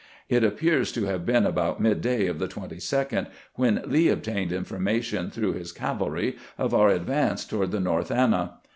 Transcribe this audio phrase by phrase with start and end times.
[0.29, 5.53] It appears to have been about midday of the 22d when Lee obtained information, through
[5.53, 8.55] his cavalry, of our advance toward the North Anna.